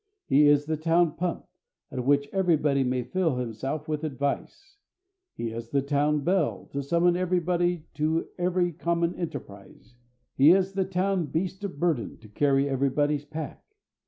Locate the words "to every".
7.93-8.73